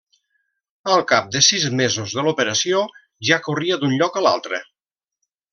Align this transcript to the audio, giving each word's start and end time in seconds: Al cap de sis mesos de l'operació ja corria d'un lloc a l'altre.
Al 0.93 1.03
cap 1.11 1.27
de 1.35 1.41
sis 1.49 1.67
mesos 1.83 2.17
de 2.19 2.25
l'operació 2.29 2.81
ja 3.31 3.41
corria 3.49 3.81
d'un 3.85 3.97
lloc 4.01 4.21
a 4.23 4.29
l'altre. 4.29 4.65